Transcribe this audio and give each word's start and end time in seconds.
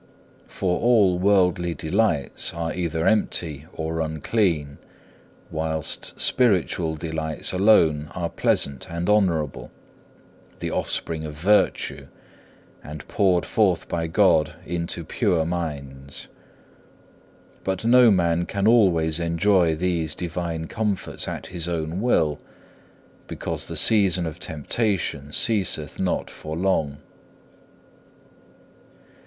For 0.47 0.79
all 0.79 1.19
worldly 1.19 1.75
delights 1.75 2.55
are 2.55 2.73
either 2.73 3.05
empty 3.05 3.67
or 3.71 4.01
unclean, 4.01 4.79
whilst 5.51 6.19
spiritual 6.19 6.95
delights 6.95 7.53
alone 7.53 8.07
are 8.15 8.27
pleasant 8.27 8.89
and 8.89 9.07
honourable, 9.07 9.69
the 10.57 10.71
offspring 10.71 11.23
of 11.23 11.35
virtue, 11.35 12.07
and 12.83 13.07
poured 13.07 13.45
forth 13.45 13.87
by 13.87 14.07
God 14.07 14.55
into 14.65 15.03
pure 15.05 15.45
minds. 15.45 16.29
But 17.63 17.85
no 17.85 18.09
man 18.09 18.47
can 18.47 18.67
always 18.67 19.19
enjoy 19.19 19.75
these 19.75 20.15
divine 20.15 20.65
comforts 20.65 21.27
at 21.27 21.45
his 21.45 21.67
own 21.69 22.01
will, 22.01 22.39
because 23.27 23.67
the 23.67 23.77
season 23.77 24.25
of 24.25 24.39
temptation 24.39 25.31
ceaseth 25.31 25.99
not 25.99 26.31
for 26.31 26.57
long. 26.57 26.97